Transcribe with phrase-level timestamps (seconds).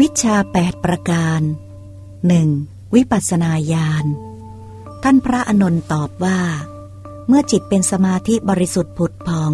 [0.00, 1.40] วิชาแปดประการ
[2.26, 2.48] หนึ่ง
[2.94, 4.04] วิปัสสนาญาณ
[5.02, 6.40] ท่านพระอนนท์ตอบว่า
[7.28, 9.52] เมื่อจิตเป็นสมาธิบริสุทธิ์ผุดพอง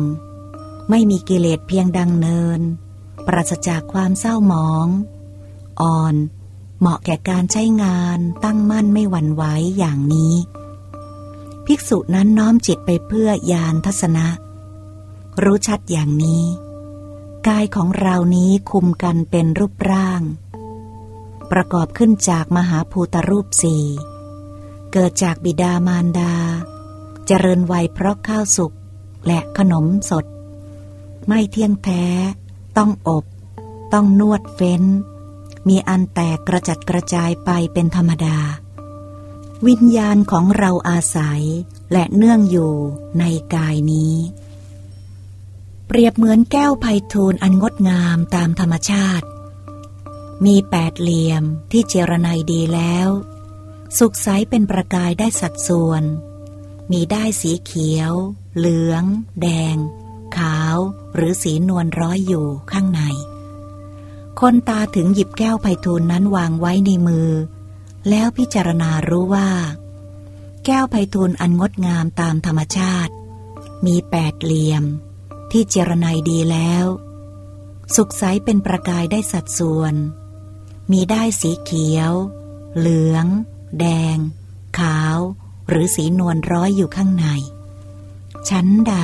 [0.90, 2.61] ไม่มีกิเลสเพียงดังเนิน
[3.27, 4.88] ปราศจากความเศร้าหมอง
[5.80, 6.14] อ่อน
[6.78, 9.42] เหมาะแก่การใช้งานตั้งมั่นไม่หวั่นไหว
[9.78, 10.34] อย่างนี้
[11.66, 14.26] ภิกษุนั้นน้อมจิตไปเพื่อยานทัศนะ
[15.42, 16.44] รู้ชัดอย่างนี้
[17.48, 20.22] กายของเรานี้คุมกันเป็นรูปร่าง
[21.50, 23.84] ประกอบขึ้นจากมหาภูตรูปสี่
[24.92, 26.34] เกิดจากบิดามารดา
[27.27, 28.72] เจริญวัยเพราะข้าวสุก
[29.27, 30.24] และขนมสด
[31.27, 32.05] ไม่เที่ยงแท้
[32.77, 33.24] ต้องอบ
[33.92, 34.83] ต้องนวดเฟ้น
[35.69, 38.38] มีอันแตกกระจัดกระจายไปเป็นธรรมดา
[39.66, 41.42] วิญญาณของเราอาศัย
[41.92, 42.72] และเนื่องอยู่
[43.19, 43.24] ใน
[43.55, 44.14] กายนี้
[45.97, 49.27] เปรียบเหมือนแก้วไพทูลอันงดงามตามธรรมชาติ
[50.45, 53.09] มีแปดเหลี่ยมที่เจรไนดีแล้ว
[53.98, 56.03] สุขใสเป็นประกายได้สัดส่วน
[56.91, 58.12] มีได้สีเขียว
[58.56, 59.05] เหลือง
[59.41, 59.77] แดง
[60.36, 60.77] ขาว
[61.14, 63.01] หรือสีนวลร้อยอยู่ข้างใน
[64.41, 67.31] คนตาถึงหยิบแก้วไพทูลนั้นวางไว้ในมือ
[68.08, 69.51] แล้วพิจารณารู้ว่า
[70.64, 73.12] แก้วไพทูลอันงดงามตามธรรมชาติ
[73.86, 74.84] มีแปดเหลี่ยม
[75.56, 76.84] ที่เจรไนดีแล้ว
[77.94, 79.94] สุขใสเป็นประกายได้สัดส่วน
[80.92, 82.12] มีได้สีเขียว
[82.78, 83.27] เหลือง
[83.78, 84.19] แดง
[84.78, 85.19] ขาว
[85.69, 87.27] หรือสีนวลร้อยอยู่ข้างใน
[88.48, 88.96] ชั้นใด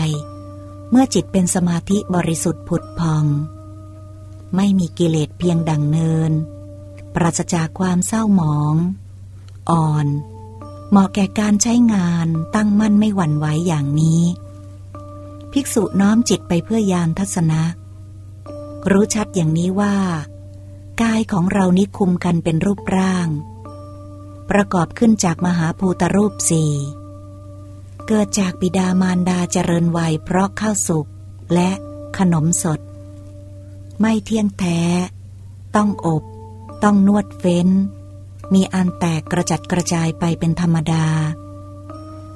[0.91, 3.25] เมื่อจิตเป็นสมาธิบริสุทธิ์ผุดพอง
[4.57, 6.33] ไม่มีกิเลสเพียงดังเนิน
[7.15, 8.75] ปราศจากความเศร้าหมอง
[9.71, 10.07] อ่อน
[10.91, 14.23] เหมาะแก่การใช้งานตั้งมั่นไม่หวั่นไหวอย่างนี้
[15.53, 17.63] ภิกษุน้อมจิตไปเพื่อยานทัศนะ
[18.91, 19.97] รู้ชัดอย่างนี้ว่า
[21.03, 23.29] กายของเรานี้คุมกันเป็นรูปร่าง
[24.51, 26.73] ประกอบขึ้นจากมหาภูตรูปสี่
[28.07, 31.07] เกิดจากบิดามารดาเจริญวัยเพราะข้าวสุก
[31.55, 31.71] และ
[32.19, 32.81] ขนมสด
[34.01, 34.81] ไม่เที่ยงแท้
[35.77, 36.23] ต้องอบ
[36.85, 37.69] ต้องนวดเฟ้น
[38.55, 41.05] มีอันแตกกระจัดกระจายไปเป็นธรรมดา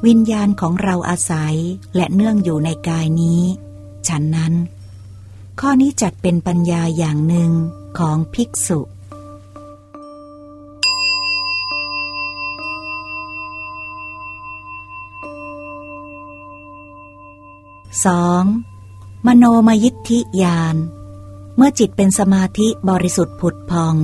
[0.07, 1.57] วิญญาณของเราอาศัย
[1.97, 3.43] และเนื่องอยู่ในกายนี้
[4.09, 4.55] ฉันนั้น
[5.61, 7.51] ข้อนี้จัดเป็นปัญญาอย่างหนึ่ง
[7.99, 8.81] ของภิกษุ
[18.05, 18.43] สอง
[19.27, 20.77] มโนมยิทธิญาณ
[21.57, 23.97] เมื่อจิตเป็นสมาธิบริสุทธิ์ผุดพอง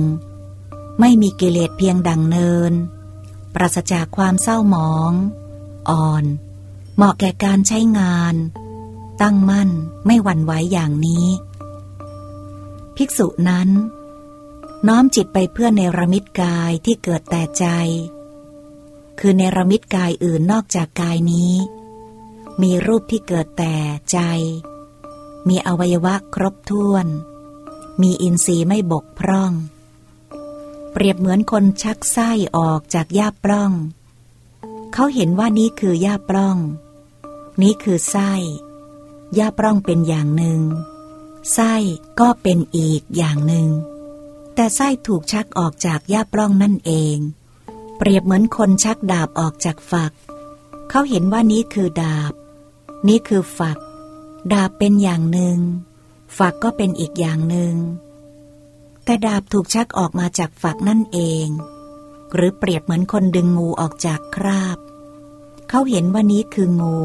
[0.99, 2.73] ไม่มีกิเลสเพียงดังเนิน
[3.53, 5.13] ปราศจากความเศร้าหมอง
[5.89, 6.23] อ่อน
[6.95, 8.35] เหมาะแก่การใช้งาน
[9.21, 9.69] ตั้งมั่น
[10.05, 11.27] ไม่หวั่นไหวอย่างนี้
[12.95, 13.69] ภิกษุนั้น
[14.87, 17.65] น้อมจิตไปเพื่อเนรมิตกายที่เกิดแต่ใจ
[19.19, 21.53] คือเนรมิตกายอื่นนอกจากกายนี้
[22.61, 23.75] มีรูปที่เกิดแต่
[24.11, 24.19] ใจ
[25.47, 27.07] มีอวัยวะครบถ้วน
[28.01, 29.53] มีอินทรีย์ไม่บกพร่อง
[30.91, 33.71] เปรียบเหมือนคนชักไส้ออกจากย่าปล้อง
[34.93, 36.57] เขาเห็นว่านี้คือย่าปล้อง
[37.61, 38.31] นี้คือไส้
[39.37, 40.61] ย่าปล้องเป็นอย่างหนึ่ง
[41.53, 41.73] ไส้
[42.19, 43.69] ก็เป็นอีกอย่างหนึ่ง
[44.55, 47.17] แต่ไส้ถูกชักออกจากย่าปล้องนั่นเอง
[47.97, 50.11] เปรียบเหมือนคนชักดาบออกจากฝัก
[50.89, 52.33] เขาเห็นว่านี้คือดาบ
[53.07, 53.77] นี่คือฝัก
[54.53, 55.57] ดาบเป็นอย่างหนึ่ง
[56.37, 57.75] ฝักก็เป็นอีกอย่างหนึ่ง
[59.03, 61.47] แต่ดาบถูกชักออกมาจากฝักนั่นเอง
[62.35, 64.77] หรือเปรียบเหมือนคนดึงงูออกจากคราบ
[65.69, 66.99] เขาเห็นว่านี้คืองู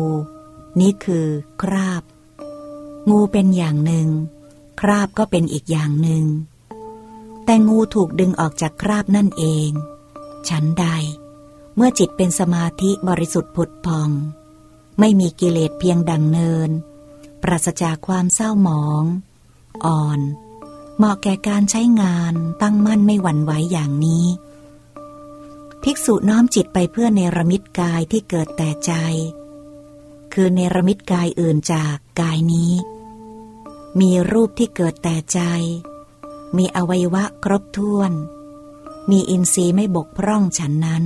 [0.80, 1.26] นี่คือ
[1.62, 2.02] คราบ
[3.10, 4.08] งูเป็นอย่างหนึ่ง
[4.80, 6.24] คราบก็เป็นอีกอย่างหนึ่ง
[7.44, 9.70] แต่งูถูกดึงออกจากคราบนั่นเอง
[10.48, 10.86] ฉันใด
[11.76, 14.10] เมื่อจิตเป็นสมาธิบริสุทธิ์ผุดพอง
[14.98, 16.70] ไม่มีกิเลสเพียงดังเนิน
[17.42, 19.04] ปราศจากความเศร้าหมอง
[19.84, 20.20] อ่อน
[20.96, 24.26] เหมาะแก่การใช้งานตั้งมั่นไม่หวั่นไหวอย่างนี้
[25.88, 28.92] ภิกษุน้อมจิตไปเพื่อเนรมิตกายที่เกิดแต่ใจ
[30.32, 32.72] คือเนรมิตกายอื่นจากกายนี้
[34.00, 35.40] มีรูปที่เกิดแต่ใจ
[36.56, 38.12] มีอวัยวะครบถ้วน
[39.10, 41.04] มีอินทรีย์ไม่บกพร่องฉันนั้น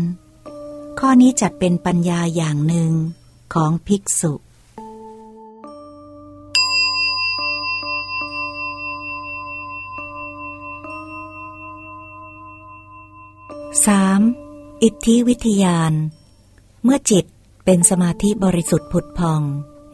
[0.98, 2.92] ข้อนี้จัดเป็นปัญญาอย่างหนึ่ง
[3.54, 4.32] ของภิกษุ
[13.86, 14.39] 3.
[14.84, 15.92] อิทธิวิทยาน
[16.84, 17.24] เมื่อจิต
[17.64, 19.42] เป็นสมาธิบริสุทธิ์ผุดพอง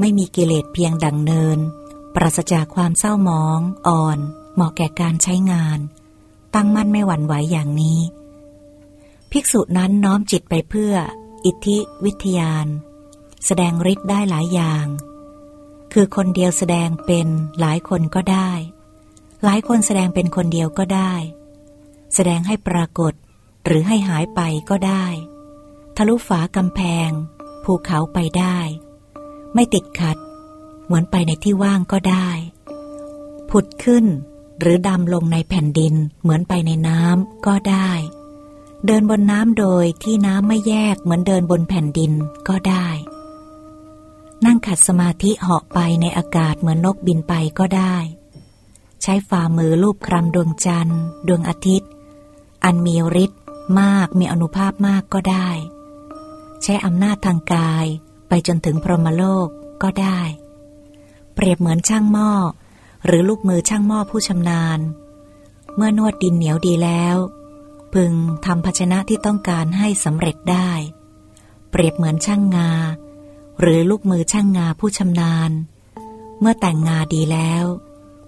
[0.00, 1.58] ไม่มีกิเลสเพียงดังเนิน
[2.14, 4.18] ปราศจากความเศร้าหมอง อ่อน
[4.54, 5.78] เหมาะแก่การใช้งาน
[6.54, 8.00] ตั้งมั่นไม่หวั่นไหวอย่างนี้
[9.30, 10.94] ภิกษุนั้นน้อมจิตไปเพื่อ
[11.44, 12.66] อิทธิวิทยาน
[13.46, 14.86] แสดงฤทธิ์ได้หลายอย่าง
[15.92, 17.28] คือคนเดียวแสดงเป็น
[17.60, 18.50] หลายคนก็ได้
[19.44, 21.12] หลายคนแสดงเป็นคนเดียวก็ได้
[22.14, 23.12] แสดงให้ปรากฏ
[23.66, 24.40] หรือให้หายไป
[24.70, 25.06] ก็ได้
[25.96, 27.10] ทะลุฝากำแพง
[27.64, 28.58] ภูเขาไปได้
[29.54, 30.16] ไม่ติดขัด
[30.84, 32.28] เหมือนไปในที่ว่างก็ได้
[33.50, 34.04] ผุดขึ้น
[34.60, 37.90] หรือดำลงในแผ่นดินเหมือนไปในน้ำก็ได้
[38.86, 42.12] เดินบนน้ำโดยที่น้ำไม่แยกเหมือนเดินบนแผ่นดิน
[42.48, 42.88] ก็ได้
[44.44, 47.96] นั่งขัดสมาธิเหาะไปในอากาศเหมือนนกบินไปก็ได้
[49.02, 51.90] ใช้ฝ่ามือลูบคลำดวงจันทร์ ดวงอาทิตย์
[52.64, 53.40] อันมีฤทธิ์
[53.80, 55.48] มากมีอนุภาพมากก็ได้
[56.62, 57.86] ใช้อำนาจทางกาย
[58.28, 59.48] ไปจนถึงพรหมโลก
[59.82, 60.20] ก็ได้
[61.34, 62.30] เปรียบเหมือนช่างหม้อ
[63.06, 64.78] หรือลูกมือช่างหม้อผู้ชำนาญ
[65.76, 67.16] เมื่อนวดดินเหนียวดีแล้ว
[67.94, 68.12] พึง
[68.46, 70.70] ทำภาชนะที่ต้องการให้สำเร็จได้
[71.70, 72.70] เปรียบเหมือนช่างงา
[73.60, 75.50] หรือลูกมือช่างงาผู้ชำนาญ
[76.40, 77.64] เมื่อแต่งงาดีแล้ว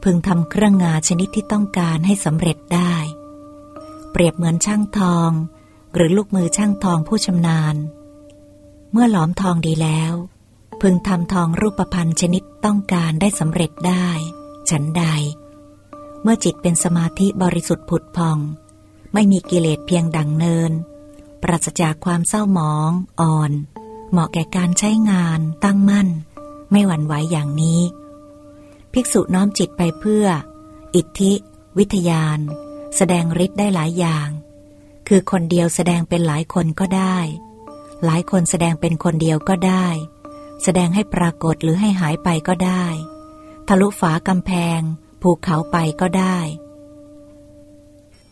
[0.02, 2.94] พึงทำเครื่องงาชนิดที่ต้องการให้สำเร็จได้
[4.20, 5.30] รียบเหมือนช่างทอง
[5.94, 7.76] หรือลูกมือช่างทองผู้ชำนาญ
[8.92, 10.12] เมื่อหลอมทองดีแล้ว
[10.80, 14.08] พึงทำทองรูปพันธ์ชนิดต้องการได้สำเร็จได้
[14.70, 15.04] ฉันใด
[16.22, 18.38] เมื่อจิตเป็นสมาธิบริสุทธิ์ผุดพอง
[19.14, 20.72] ไม่มีกิเลสเพียงดังเนิน
[21.42, 22.90] ปราศจากความเศร้าหมอง
[23.20, 23.52] อ่อน
[24.10, 26.08] เหมาะแก่การใช้งาน ตั้งมั่น
[26.70, 27.80] ไม่หวั่นไหวอย่างนี้
[28.92, 30.26] ภิกษุน้อมจิตไปเพื่อ
[30.94, 31.32] อิทธิ
[31.78, 32.38] วิทยาน
[32.96, 34.28] แสดงฤทธิ์ได้หลายอย่าง
[35.08, 37.18] คือคนเดียวแสดงเป็นหลายคนก็ได้
[38.04, 39.86] หลายคนแสดงเป็นคนเดียวก็ได้
[40.62, 42.84] แสดงให้ปรากฏหรือให้หายไปก็ได้
[43.68, 44.80] ทะลุฝากำแพง
[45.22, 46.38] ภูเขาไปก็ได้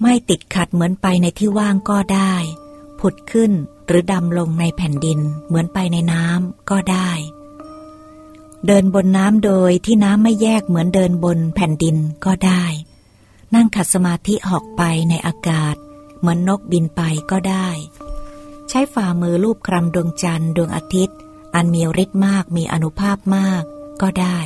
[0.01, 2.35] ไม่ติดขัดเหมือนไปในที่ว่างก็ได้
[3.01, 3.53] ผุดขึ้น
[3.87, 7.11] หรือดำลงในแผ่นดินเหมือนไปในน้ำก็ได้
[8.67, 12.65] เดินบนน้ำโดยที่น้ำไม่แยกเหมือนเดินบนแผ่นดินก็ได้
[13.57, 15.77] นั่งขัดสมาธิหอกไปในอากาศ
[16.19, 17.01] เหมือนนกบินไป
[17.31, 17.69] ก็ได้
[18.69, 21.19] ใช้ฝ่ามือลูบคลำดวงจันทร์ดวงอาทิตย์
[21.55, 23.63] อันมีฤทธิ์มากมีอนุภาพมาก
[24.03, 24.39] ก็ได้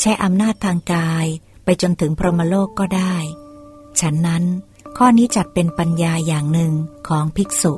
[0.00, 1.26] ใช้อำนาจทางกาย
[1.64, 3.16] ไปจนถึงพรหมโลกก็ได้
[4.00, 4.44] ฉันนั้น
[4.96, 6.72] ข้อนี้จัดเป็นปัญญาอย่างหนึ่ง
[7.08, 7.74] ของภิกษุ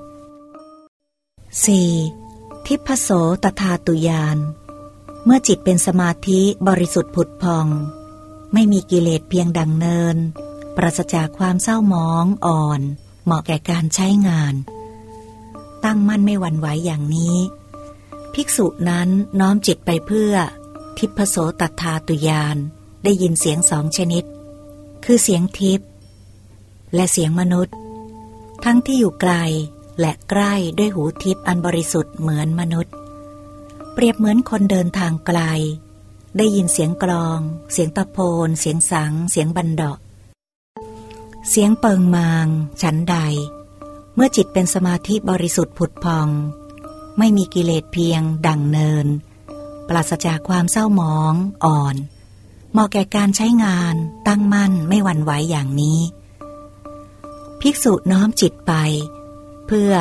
[1.92, 2.66] 4.
[2.66, 3.08] ทิพโส
[3.42, 4.38] ตถาตุยาน
[5.24, 7.68] เมื่อจิตเป็นสมาธิบริสุทธิ์ผุดพอง
[8.52, 10.16] ไม่มีกิเลสเพียงดังเนิน
[10.76, 12.80] ปราศจากความเศร้าหมองอ่อน
[13.24, 14.54] เหมาะแก่การใช้งาน
[15.84, 17.36] ตั้งมั่นไม่หวั่นไหวอย่างนี้
[18.34, 19.08] ภิกษุนั้น
[19.40, 20.34] น้อมจิตไปเพื่อ
[20.98, 22.56] ทิพโสตัทาตุยาน
[23.04, 24.24] ได้ยินเสียงสองชนิด
[25.04, 25.80] คือเสียงทิพ
[26.94, 27.74] และเสียงมนุษย์
[28.64, 29.34] ทั้งที่อยู่ไกล
[30.00, 32.92] และใกล้ด้วยหูทิพอันบริสุทธิ์เหมือนมนุษย์
[33.92, 35.40] เปรียบเหมือนคนเดินทางไกล
[36.36, 37.40] ได้ยินเสียงกลอง
[37.72, 39.92] เสียงตะโพน เสียงสัง เสียงบันดา
[41.48, 42.48] เสียงเปิงมาง
[42.82, 43.16] ฉันใด
[44.14, 46.28] เมื่อจิตเป็นสมาธิบริสุทธิ์ผุดพอง
[47.18, 49.06] ไม่มีกิเลสเพียง ดั่งเนิน
[49.88, 51.34] ปราศจากความเศร้าหมอง
[51.64, 51.96] อ่อน
[52.72, 53.94] เหมาะแก่การใช้งาน
[54.28, 56.00] ตั้งมั่นไม่หวั่นไหวอย่างนี้
[57.60, 58.72] ภิกษุน้อมจิตไป
[59.66, 59.92] เพื่อ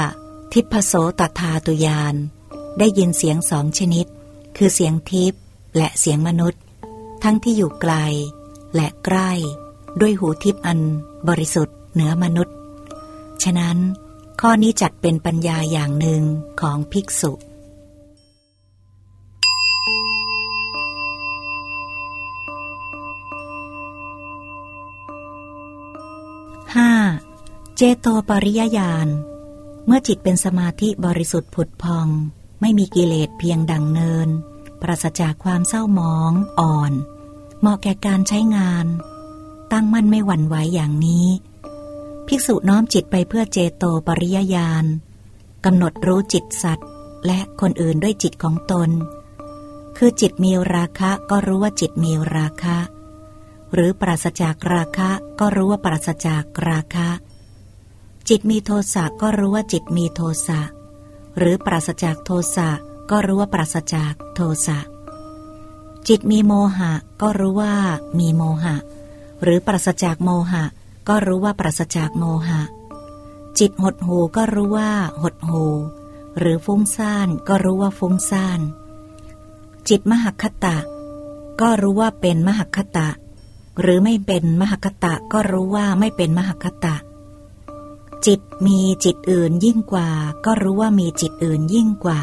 [0.53, 2.15] ทิพโสตถาตุยาน
[2.79, 4.05] ได้ยินเสียงสองชนิด
[4.57, 5.33] คือเสียงทิพ
[5.77, 6.61] และเสียงมนุษย์
[7.23, 7.93] ทั้งที่อยู่ไกล
[8.75, 9.31] และใกล้
[9.99, 10.79] ด้วยหูทิพย์อัน
[11.29, 12.55] บริสุทธิ์เหนือมนุษย์
[13.43, 13.77] ฉะนั้น
[14.41, 16.21] ข้อนี้จัดเป็นปัญญาอย่างหนึ่ง
[16.61, 17.31] ของภิกษุ
[26.75, 26.91] ห้า
[27.75, 29.07] เจโตปริยญาณ
[29.85, 32.07] เมื่อจิตเป็นสมาธิบริสุทธิ์ผุดพอง
[32.61, 34.29] ไม่มีกิเลสเพียงดังเนิน
[34.81, 36.93] ปราศจากความเศร้าหมองอ่อน
[37.59, 38.85] เหมาะแก่การใช้งาน
[39.71, 41.27] ตั้งมั่นไม่หวั่นไหวอย่างนี้
[42.27, 44.85] ภิกษุน้อมจิตไปเพื่อเจโตปริยญาณ
[45.65, 46.87] กำหนดรู้จิตสัตว์
[47.25, 48.89] และคนอื่นด้วยจิตของตน
[49.97, 52.77] คือจิตมีราคะก็รู้ว่าจิตมีราคะ
[53.73, 55.09] หรือปราศจากราคะ
[55.39, 57.09] ก็รู้ว่าปราศจากราคะ
[58.29, 60.61] จิตมีโทสะก็รู้ว่าจิตมีโทสะ
[61.37, 62.69] หรือปราศจากโทสะ
[63.11, 64.79] ก็รู้ว่าปราศจากโทสะ
[66.07, 66.91] จิตมีโมหะ
[67.21, 67.75] ก็รู้ว่า
[68.19, 68.75] มีโมหะ
[69.43, 70.63] หรือปราศจากโมหะ
[71.07, 72.61] ก็รู้ว่าปราศจากโมหะ
[73.59, 74.91] จิตหดหูก็รู้ว่า
[75.21, 75.65] หดหู
[76.37, 78.59] หรือฟุ้งซ่านก็รู้ว่าฟุ้งซ่าน
[79.89, 80.77] จิตมหคตะ
[81.61, 83.09] ก็รู้ว่าเป็นมหคตะ
[83.81, 86.95] หรือไม่เป็นมหคตะก็รู้ว่าไม่เป็นมหคตะ
[88.25, 90.09] จิตมีจิตอื่นยิ่งกว่า
[90.45, 92.21] ก็รู้ว่ามีจิตอื่นยิ่งกว่า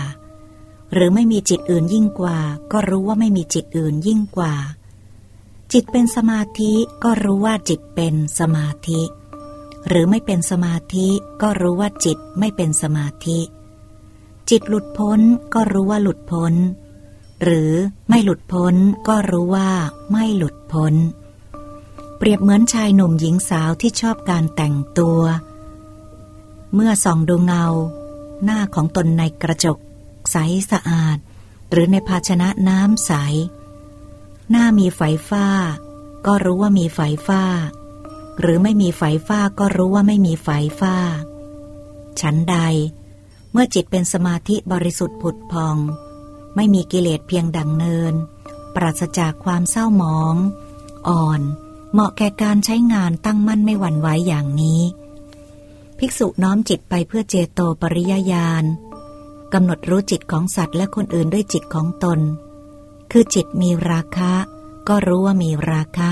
[0.92, 2.38] หรือไม่มีจิตอื่นยิ่งกว่า
[2.72, 4.54] ก็รู้ว่าไม่มีจิตอื่นยิ่งกว่า
[5.72, 6.72] จิตเป็นสมาธิ
[7.04, 9.02] ก็รู้ว่าจิตเป็นสมาธิ
[9.88, 11.08] หรือไม่เป็นสมาธิ
[11.42, 13.38] ก็รู้ว่าจิตไม่เป็นสมาธิ
[14.50, 15.20] จิตหลุดพ้น
[15.54, 16.54] ก็รู้ว่าหลุดพ้น
[17.42, 17.72] หรือ
[18.08, 18.74] ไม่หลุดพ้น
[19.08, 19.70] ก็รู้ว่า
[20.10, 20.94] ไม่หลุดพ้น
[22.16, 25.20] เปรียบเหมือนชายหนุ่มหญิงสาวที่ชอบการแต่งตัว
[26.74, 27.64] เมื่อส่องดูเงา
[28.44, 29.78] หน้าของตนในกระจก
[30.30, 30.36] ใส
[30.70, 31.18] สะอาด
[31.70, 33.12] หรือในภาชนะน้ำใส
[34.50, 35.46] หน้ามีไฟฟ้า
[36.26, 37.42] ก็รู้ว่ามีไฟฟ้า
[38.40, 40.48] หรือไม่มีไฟฟ้าก็รู้ว่าไม่มีไฟ
[40.80, 40.94] ฟ้า
[42.20, 42.56] ฉันใด
[43.52, 45.76] เมื่อจิตเป็นสมาธิบริสุทธิ์ผุดพอง
[46.56, 48.14] ไม่มีกิเลสเพียงดังเนิน
[48.74, 50.34] ปราศจากความเศร้าหมอง
[51.08, 51.40] อ่อน
[51.92, 54.82] เหมาะแก่การใช้งานตั้งมั่นไม่หวั่นไหวอย่างนี้
[55.98, 58.64] ภิกษุน้อมจิตไปเพื่อเจโตปริยญาณ
[59.52, 62.20] กำหนดรู้จิตของสัตว์และคนอื่นด้วยจิตของตน
[63.10, 64.32] คือจิตมีราคะ
[64.88, 66.10] ก็รู้ว่ามีราคะ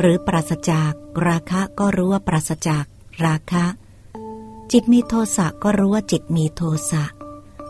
[0.00, 0.92] หรือปราศจาก
[1.28, 2.84] ราคะก็รู้ว่าปราศจาก
[3.24, 3.64] ราคะ
[4.72, 7.04] จิตมีโทสะก็รู้ว่าจิตมีโทสะ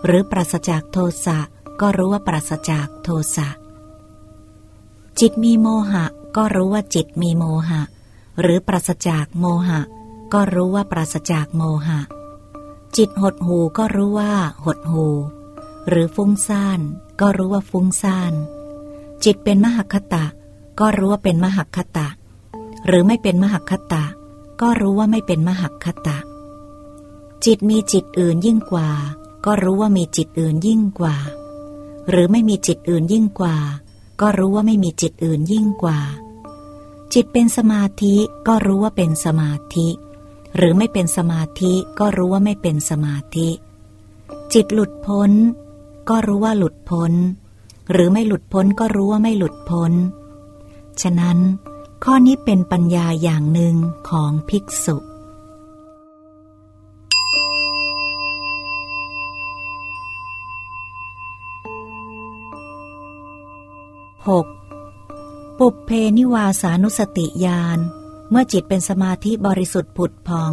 [0.05, 1.39] หรือปราศจากโทสะ
[1.81, 3.49] ก็รู้ว่าปราศจากโทสะ
[5.21, 6.05] จิตมีโมหะ
[6.37, 7.83] ก็รู้ว่าจิตมีโมหะ
[8.41, 9.81] หรือปราศจากโมหะ
[10.33, 12.01] ก็รู้ว่าปราศจากโมหะ
[12.99, 14.33] จิตหดหูก็รู้ว่า
[14.65, 15.07] หดหู
[15.89, 16.81] หรือฟุ้งซ่าน
[17.21, 18.33] ก็รู้ว่าฟุ้งซ่าน
[19.25, 20.25] จิตเป็นมหคตะ
[20.81, 22.09] ก็รู้ว่าเป็นมหคตะ
[22.87, 24.05] หรือไม่เป็นมหคตะ
[24.61, 26.17] ก็รู้ว่าไม่เป็นมหคตะ
[27.45, 28.89] จิตมีจิตอื่นยิ่งกว่า
[29.47, 31.17] ก็รู้ว่ามีจิตอื่นยิ่งกว่า
[32.11, 33.57] หรือไม่มีจิตอื่นยิ่งกว่า
[34.21, 35.99] ก็รู้ว่าไม่มีจิตอื่นยิ่งกว่า
[37.13, 38.15] จิตเป็นสมาธิ
[38.47, 39.89] ก็รู้ว่าเป็นสมาธิ
[40.57, 43.49] หรือไม่เป็นสมาธิก็รู้ว่าไม่เป็นสมาธิ
[44.53, 45.31] จิตหลุดพ้น
[46.09, 47.13] ก็รู้ว่าหลุดพ้น
[47.91, 49.93] หรือไม่หลุดพ้นก็รู้ว่าไม่หลุดพ้น
[51.03, 51.39] ฉะนั้น
[52.05, 53.75] ข้อนี้เป็นปัญญาอย่างหนึ่ง
[54.09, 54.97] ของภิกษุ
[64.29, 64.47] หก
[65.59, 67.79] ปุเพนิวาสานุสติญาณ
[68.37, 70.53] มื่อจิตเป็นสมาธิบริสุทธิ์ผุดพอง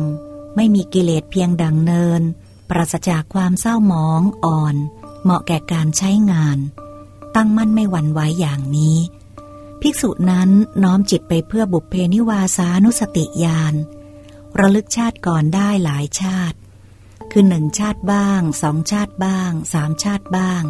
[0.56, 2.22] ไม่มีกิเลสเพียงดังเนิน
[2.70, 4.76] ปราศจากความเศร้าหมองอ่อน
[5.24, 6.58] เหมาะแก่การใช้งาน
[7.36, 8.98] ตั้งมั่นไม่หวั่นไหวอย่างนี้
[9.82, 10.50] ภิกษุนั้น
[10.84, 13.74] น้อมจิตไปเพื่อบุพเพนิวาสานุสติญาณ
[14.60, 16.58] ระลึกชาติก่อนได้หลายชาติ
[17.32, 20.64] คือหนึ่งชาติบ้างสองชาติบ้างสามชาติบ้าง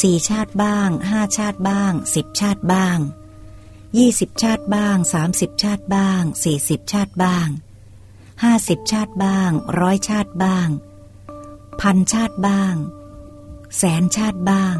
[0.00, 2.98] สี่ชาติบ้างห้าชาติบ้างสิบชาติบ้าง
[3.98, 7.48] ยี่สิบชาติบ้างสามสิบชาติบ้างสี่สิบชาติบ้าง
[8.42, 10.68] ห้าสิบชาติบ้างร้อยชาติบ้าง
[11.80, 12.74] พันชาติบ้าง
[13.76, 14.76] แสนชาติบ้าง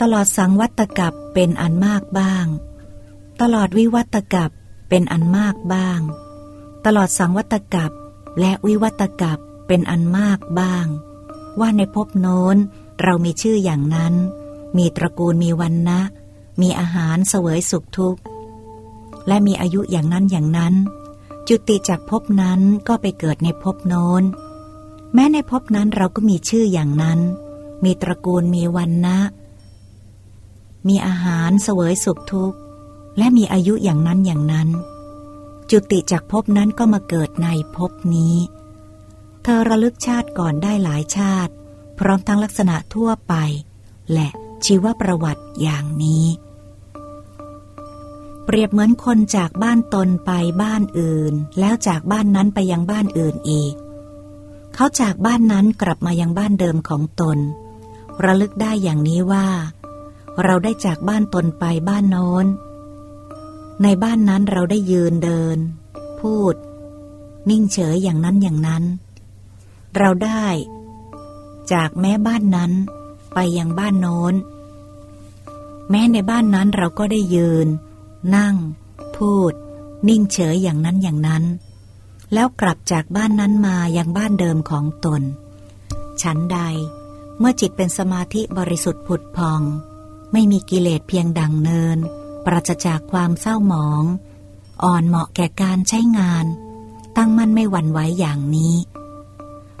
[0.00, 2.46] ตลอดสังวัตกับเป็นอันมากบ้าง
[3.40, 4.50] ตลอดวิวัตกับ
[4.88, 6.00] เป็นอันมากบ้าง
[6.84, 7.92] ตลอดสังวัตกับ
[8.40, 10.86] และวิวัตกับเป็นอันมากบ้าง
[11.60, 12.56] ว่าในภพโน้น
[13.02, 14.14] เรามีชื่ออย่างนั้น
[14.76, 16.00] มีตระกูลมีวันนะ
[16.60, 18.20] มีอาหารเสวยสุขทุกข์
[19.28, 20.74] และมีอายุอย่างนั้นอย่างนั้น
[21.48, 24.22] จุติจากภพนั้นก็ไปเกิดในภพโน้น
[25.14, 27.20] แม้ในภพนั้นเราก็มีชื่ออย่างนั้น
[27.84, 29.18] มีตระกูลมีวันนะ
[30.88, 32.58] มีอาหารเสวยสุขทุกข์
[33.18, 34.68] และมีอายุอย่างนั้นอย่างนั้น
[35.70, 38.36] จุติจากภพนั้นก็มาเกิดในภพนี้
[39.42, 41.52] เธอระลึกชาติก่อนได้หลายชาติ
[41.98, 43.34] พร้อมทั้งลักษณะทั่วไป
[44.12, 44.28] และ
[44.64, 46.24] ชีวประวัติอย่างนี้
[48.44, 50.32] เปรียบเหมือนคนจากบ้านตนไป
[50.62, 53.74] บ้านอื่น แล้วจากบ้านนั้นไปยังบ้านอื่นอีก
[54.74, 57.38] เขาจากบ้านนั้นกลับมายังบ้านเดิมของตน
[58.24, 59.48] ระลึกได้อย่างนี้ว่า
[60.44, 62.46] เราได้จากบ้านตนไปบ้านโน้น
[63.82, 65.58] ในบ้านนั้นเราได้ยืนเดิน
[66.20, 66.54] พูด
[67.50, 68.84] นิ่งเฉยอย่างนั้นอย่างนั้น
[69.96, 70.46] เราได้
[71.72, 72.72] จากแม้บ้านนั้น
[73.34, 74.34] ไปยังบ้านโน้น
[75.90, 77.68] แม้ในบ้านนั้นเราก็ได้ยืน
[78.36, 78.56] นั่ง
[79.16, 79.52] พูด
[80.08, 81.44] นิ่งเฉยอย่างนั้นอย่างนั้น
[82.32, 85.22] แล้วกลับจากบ้านนั้นมายังบ้านเดิมของตน
[86.22, 86.58] ฉันใด
[87.38, 89.62] เมื่อจิตเป็นสมาธิบริสุทธิ์ผุดพอง
[90.32, 91.98] ไม่มีกิเลสเพียงดังเนิน
[92.44, 94.04] ปราศจากความเศร้าหมอง
[94.84, 96.46] อ่อนเหมาะแก่การใช้งาน
[97.16, 98.74] ตั้งมั่นไม่หวั่นไหวอย่างนี้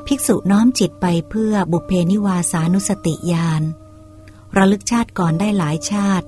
[0.06, 3.62] ภิกษุน้อมจิตไปเพื่อบุพเพนิวาสานุสติญาณ
[4.56, 6.26] ระลึกชาติก่อนได้หลายชาติ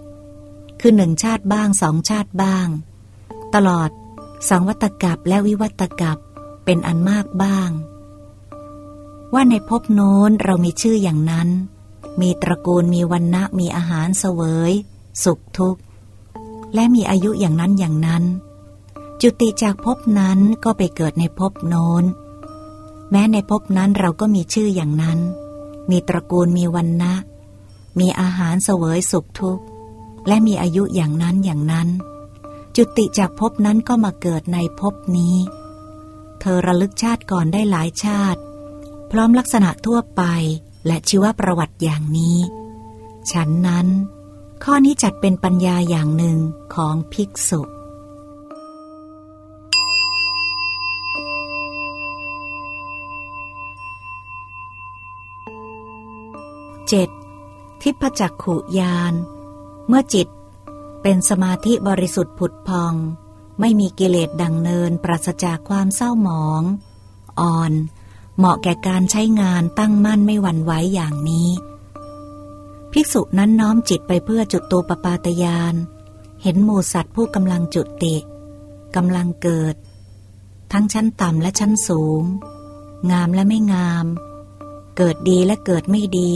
[0.80, 2.66] คือหนึ่งชาติบ้างสองชาติบ้าง
[3.54, 3.90] ตลอด
[4.49, 6.18] สังวัตกับและวิวัตกับ
[6.64, 7.71] เป็นอันมากบ้าง
[9.35, 11.49] ว่าในภพโน้นเรามีชื่ออย่างนั้น
[12.21, 14.40] มีตระกูลมีวันณะมีอาหารเสว
[14.71, 14.73] ย
[15.25, 15.80] สุขทุกข์
[16.75, 18.25] และมีอายุอย่างนั้นอย่างนั้น
[19.21, 22.04] จุติจากภพนั้นก็ไปเกิดในภพโน้น
[23.11, 25.18] แม้ในภพนั้นเราก็มีชื่ออย่างนั้น
[25.90, 27.14] มีตระกูลมีวันณะ
[27.99, 29.64] มีอาหารเสวยสุขทุกข์
[30.26, 31.88] และมีอายุอย่างนั้นอย่างนั้น
[32.76, 35.37] จุติจากภพนั้นก็มาเกิดในภพนี้
[36.40, 38.40] เธอระลึกชาติก่อนได้หลายชาติ
[39.11, 40.23] พร้อมลักษณะทั่วไป
[40.87, 42.38] และชีวประวัติอย่างนี้
[43.33, 43.87] ฉันนั้น
[44.64, 46.38] ข้อนี้จัดเป็นปัญญาอย่างหนึ่ง
[46.75, 47.61] ของภิกษุ
[56.87, 57.83] 7.
[57.83, 59.14] ทิพจักขุยาน
[59.88, 60.28] เมื่อจิต
[61.02, 62.95] เป็นสมาธิบริสุทธิ์ผุดพอง
[63.61, 66.62] ไม่มีกิเลสดังเนินปราศจากความเศร้าหมอง
[67.40, 67.73] อ่อน
[68.38, 71.49] เหมาะแก่การใช้งานตั้งมั่นไม่หวั่นไหวอย่างนี้
[72.93, 75.75] ภิกษุนั้นน้อมจิตไปเพื่อจุดตัวปปาตยาน
[76.43, 78.16] เห็นหมูสัตว์ผู้กำลังจุติ
[78.97, 79.75] กำลังเกิด
[80.73, 82.23] ทั้งชั้นต่ำและชั้นสูง
[83.11, 84.07] งามและไม่งาม
[84.97, 86.33] เกิดดีและเกิดไม่ดี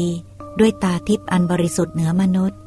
[0.58, 2.58] ด้วยตาทิพย์อันบริสุทธิ์เหนือมนุษย์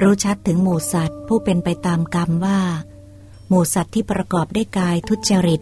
[0.00, 2.60] รู้ชัดถึงหมูสัตว์ผู้เป็นไปตามกรรมว่า
[3.48, 5.60] หมูสัตว์ที่ประกอบด้วยกายทุจริต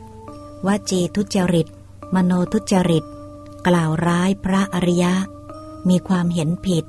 [0.66, 1.66] วจีทุจริต
[2.14, 3.04] มโนทุจริต
[3.66, 5.14] กล่าวร้ายพระอริยะ
[5.88, 6.84] มีความเห็นผิด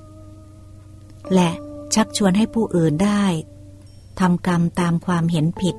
[1.34, 1.50] และ
[1.94, 3.24] ชักชวนให้ผู้อื่นได้
[4.20, 5.76] ทำกรรมตามความเห็นผิด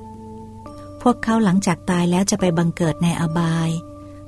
[1.01, 3.69] พวกเขาหลังจากตายแล้วจะไปบังเกิดในอบาย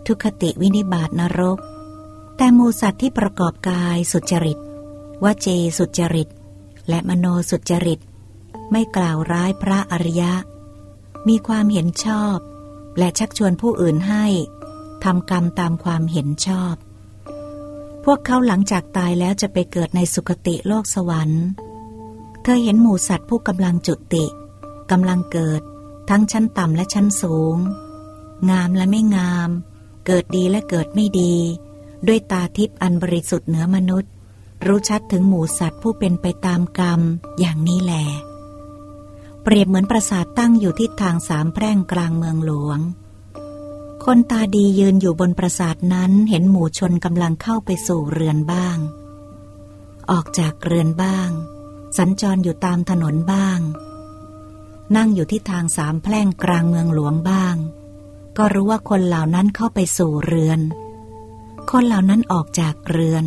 [0.06, 1.58] ทุคติวินิบาตนรก
[2.38, 4.60] แต่หมูสัตว์ที่ประกอบกายสุจริต
[5.24, 5.48] วเจ
[5.78, 6.30] สุจริต
[6.90, 8.00] และมโนสุจริต
[8.72, 10.34] ไม่กล่าวร้ายพระอริยะ
[11.28, 12.38] มีความเห็นชอบ
[12.98, 14.26] และชักชวนผู้อื่นให้
[15.04, 16.76] ทำกรรมตามความเห็นชอบ
[18.04, 21.46] พวกเขาหลังจากตายแล้วจะไปเกิดในสุคติโลกสวรรค์
[22.44, 24.26] เธอเห็นหมูสัตว์ผู้กำลังจุติ
[24.92, 25.62] กำลังเกิด
[26.10, 27.58] ทั้งชั้นต่ำและชั้นสูง
[28.50, 29.50] งามและไม่งาม
[30.06, 31.36] เกิดดีและเกิดไม่ดี
[32.08, 34.12] ด้วยตาทิพย์อันบริสุทธิ์เหนือมนุษย์
[34.68, 37.02] รู้ชัดถึงหมูสัตว์ผู้เป็นไปตามกรรม
[37.40, 37.94] อย่างนี้แหล
[39.44, 42.80] เปรียบเหมือนปราสาทตั้งอยู่ที่ทางสามแพร่งกลางเมืองหลวง
[44.06, 48.78] คนตาดียืนอยู่บนปราสาทนั้นเห็นหมู่ชนกำลังเข้าไปสู่เรือนบ้าง
[50.12, 51.30] ออกจากเรือนบ้าง
[51.98, 53.60] สัญจรอยู่ตามถนนบ้าง
[54.96, 57.56] นั่งอยู่ที่ทางสามแพร่งกลางเมืองหลวงบ้าง
[58.38, 60.60] ก็รู้ว่าคนเหล่านั้นเข้าไปสู่เรือน
[61.72, 63.24] คนเหล่านั้นออกจากเรือน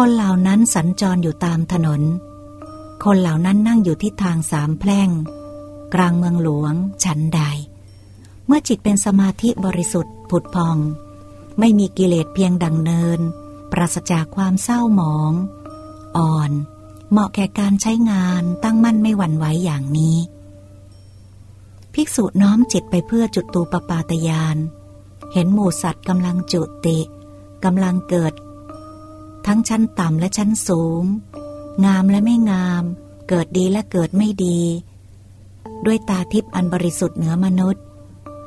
[0.00, 2.02] คนเหล่านั้นสัญจรอยู่ตามถนน
[3.04, 5.10] คนเหล่านั้นนั่งอยู่ที่ทางสามแพร่ง
[5.94, 7.40] กลางเมืองหลวงฉันใด
[8.46, 10.76] เมื่อจิตเป็นสมาธิบริสุทธิ์ผุดพอง
[11.58, 13.20] ไม่มีกิเลสเพียงดังเนิน
[13.72, 15.32] ปราศจากความเศร้าหมอง
[16.16, 16.50] อ่อน
[17.10, 20.18] เหมาะแก่การใช้งานตั้งมั่นไม่หวั่นไหวอย่างนี้
[21.94, 24.56] ภิกษุน้อมจิตไปเพื่อจุดตูปปาตยาน
[25.32, 26.98] เห็นหมูสัตว์กำลังจุติ
[27.64, 28.32] กำลังเกิด
[29.46, 31.04] ทั้งชั้นต่ำและชั้นสูง
[31.84, 32.84] งามและไม่งาม
[33.28, 34.60] เกิดดีและเกิดไม่ดี
[35.86, 37.82] ด้วยตาทิพย์อันบริสุทธิ์เหนือมนุษย์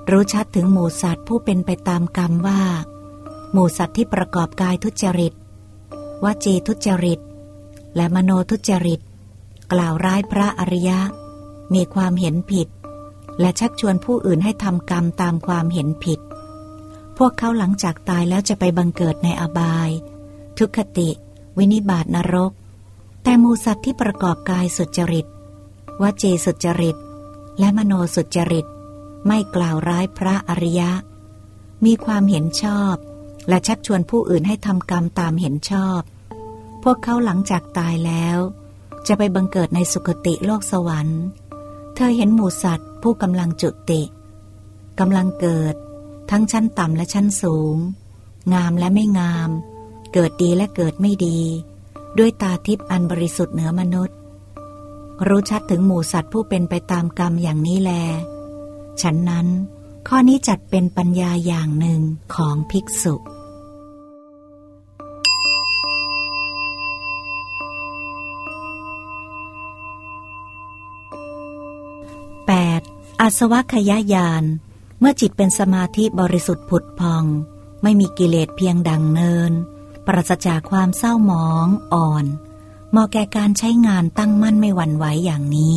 [0.10, 2.62] รู้ชัดถึงหมู่สัตว์ผู้เป็นไปตามกรรมว่า
[3.52, 5.34] หมู่สัตว์ที่ประกอบกายทุจริต
[6.24, 7.20] วจีทุจริต
[7.96, 9.02] และมโนทุจริต
[9.74, 11.00] กล่าวร้ายพระอริยะ
[11.74, 12.68] มีความเห็นผิด
[13.40, 16.20] และชักชวนผู้อื่นให้ทำกรรมตามความเห็นผิด
[17.18, 19.90] พวกเขาหลังจากตายแล้วจะไปบังเกิดในอบาย
[20.60, 21.10] ทุคติ
[21.58, 22.52] วินิบาตนรก
[23.24, 25.28] แต่มูสัตว์ที่ประกอบกายสุจริต
[26.02, 26.98] วเจสุจริต
[27.60, 28.68] และมโนสุจริต
[29.28, 30.92] ไม่กล่าวร้ายพระอริยะ
[31.86, 32.96] มีความเห็นชอบ
[33.50, 36.02] และชักชวนผู้อื่นให้ทำกรรมตามเห็นชอบ
[36.84, 38.38] พวกเขาหลังจากตายแล้ว
[39.08, 41.24] จะไปบังเกิดในสุคติโลกสวรรค์
[41.96, 44.02] เธอเห็นหมูสัตว์ ผู้กำลังจุติ
[45.00, 45.76] กำลังเกิด
[46.32, 47.76] ทั้งชั้นต่ำและชั้นสูง
[48.54, 49.52] งามและไม่งาม
[50.14, 51.40] เกิดดีและเกิดไม่ดี
[52.18, 54.18] ด้วยตาทิพย์อันบริสุทธิ์เหนือมนุษย์
[55.28, 57.92] รู้ชัดถึงหมู่สัตว์ผู้เป็นไปตามกรรมอย่างนี้แล
[59.02, 59.48] ฉันนั้น
[60.08, 62.02] ข้อนี้จัดเป็นปัญญาอย่างหนึ่ง
[62.36, 63.16] ของภิกษุ
[73.22, 74.44] อาสวะขยายาน
[75.00, 77.26] เมื่อจิตเป็นสมาธิบริสุทธิ์ผุดพอง
[77.84, 79.52] ไม่มีกิเลสเพียงดังเนิน
[80.06, 82.26] ปราศจากความเศร้าหมองอ่อน
[82.92, 85.76] เหมาะแก่การใช้งานตั้งมั่นไม่หวั่นไหวอย่างนี้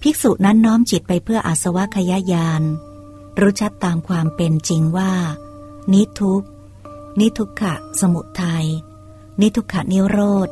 [0.00, 2.62] ภิกษุนั้นน้อมจิตไปเพื่ออาสวะขยายาน
[3.40, 5.12] รู้ชัดตามความเป็นจริงว่า
[5.92, 6.42] นิทุก
[7.20, 8.66] นิทุกขะ สมุทัย
[9.40, 10.48] นิทุกขะนิโรธ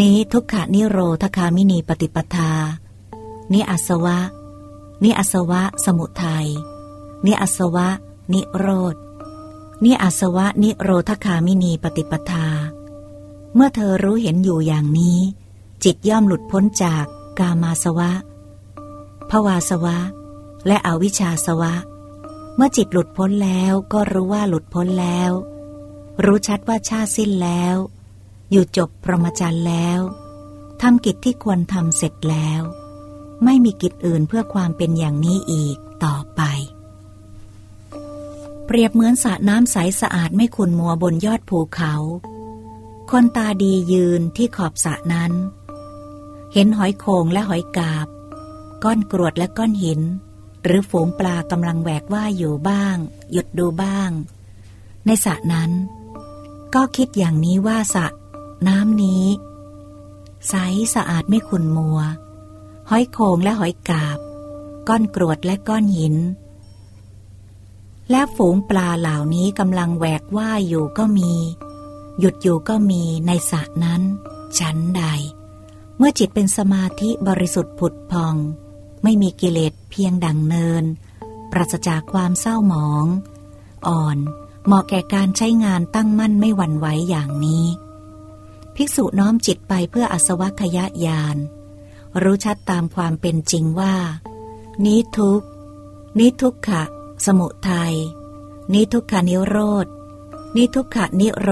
[0.00, 2.52] นิทุกขะนิโรธคามินีปฏิปทา
[3.52, 4.18] นิอาสวะ
[5.04, 6.48] นิอาสวะ สมุทัย
[7.26, 7.88] นิอาสวะ
[8.32, 8.94] นิโรธ
[9.84, 12.46] นิอาสวะนิโรธคามินีปฏิปทา
[13.54, 15.18] เมื่อเธอรู้เห็นอยู่อย่างนี้
[15.84, 17.04] จิตย่อมหลุดพ้นจาก
[17.38, 18.12] กามาสวะ
[19.30, 19.98] ภวาสวะ
[20.66, 21.74] และอวิชชาสวะ
[22.56, 25.30] เมื่อจิตหลุดพ้นแล้วก็รู้ว่าหลุดพ้นแล้ว
[26.24, 27.76] รู้ชัดว่าชาสิ้นแล้ว
[28.50, 30.00] อยู่จบพรหมจรรย์แล้ว
[30.82, 32.60] ทำกิจที่ควรทำเสร็จแล้ว
[33.44, 36.42] ไม่มีกิจอื่นเพื่อความเป็นอย่างนี้อีกต่อไป
[38.72, 41.94] เปรียบเหมือนสระน้ำใสสะอาดไม่ขุ่นมัวบนยอดภูเขา
[43.10, 45.32] คนตาดียืนที่ขอบสระนั้น
[46.52, 48.08] เห็นหอยโขงและหอยกาบ
[48.84, 50.00] ก้อนกรวดและก้อนหิน
[50.64, 52.96] หรือฝูงปลากำลังแหวกว่ายอยู่บ้าง
[53.32, 54.10] หยุดดูบ้าง
[55.06, 55.70] ในสระนั้น
[56.74, 58.06] ก็คิดอย่างนี้ว่าสระ
[58.68, 59.24] น้ำนี้
[60.48, 60.54] ใส
[60.94, 61.98] สะอาดไม่ขุ่นมัว
[62.90, 64.18] หอยโขงและหอยกาบ
[64.88, 66.16] ก้อนกรวดและก้อนหิน
[68.10, 71.32] และฝูงปลาเหล่านี้กำลังแหวกว่ายอยู่ก็มี
[72.18, 74.02] หยุดอยู่ก็มีในสระนั้น
[74.58, 75.04] ชั้นใด
[75.98, 78.36] เมื่อจิตเป็นสมาธิบริสุทธิ์ผุดพอง
[79.02, 80.84] ไม่มีกิเลสเพียงดังเนิน
[81.52, 83.06] ปราศจากความเศร้าหมอง
[83.88, 84.18] อ่อน
[84.66, 87.66] เหมาะแก่การใช้งานตั้งมั่นไม่หวั่นไหวอย่างนี้
[88.74, 91.36] ภิกษุน้อมจิตไปเพื่ออสวัคยญาณ
[92.22, 93.94] รู้ชัดตามความเป็นจริงว่า
[94.84, 95.42] นิทุก
[96.18, 96.84] นิทุกขะ
[97.26, 97.94] สมุทัย
[98.72, 99.86] นิทุกขานิโรธ
[100.56, 101.48] นิทุกขานิโร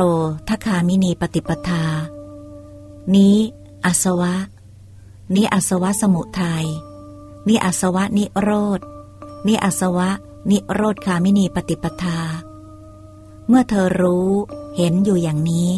[0.49, 1.85] ทคามินีปฏิปทา
[3.15, 3.37] นี้
[3.85, 4.35] อสวะ
[5.35, 6.67] นิอสวะสมุทัย
[7.49, 8.81] นิอสวะนิโรธ
[9.47, 10.09] นิอสวะ
[10.51, 12.19] นิโรธคามินีปฏิปทา
[13.47, 14.31] เมื่อเธอรู้
[14.77, 15.71] เห็นอยู่อย่างนี้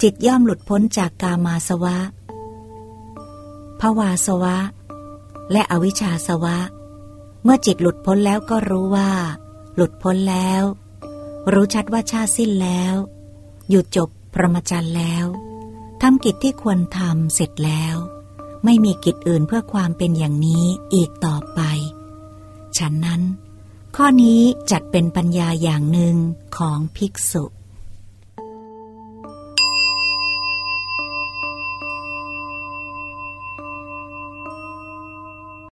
[0.00, 1.96] จิตย่อมหลุดพ้นจากกามาสวะ
[3.80, 4.56] ภวาสวะ
[5.52, 6.56] และอวิชชาสวะ
[7.48, 9.10] เมื่อจิตหลุดพ้นแล้วก็รู้ว่า
[9.76, 10.62] หลุดพ้นแล้ว
[11.52, 12.94] รู้ชัดว่าชาติสิ้นแล้ว
[13.70, 15.26] หยุดจบพรหมจรรย์แล้ว
[16.02, 17.96] ทำกิจที่ควรทำเสร็จแล้ว
[18.64, 21.60] ไม่มีกิจอื่นเพื่อความเป็นอย่างนี้อีกต่อไป
[22.78, 23.22] ฉันนั้น
[23.96, 26.16] ข้อนี้จัดเป็นปัญญาอย่างหนึ่ง
[26.56, 27.44] ของภิกษุ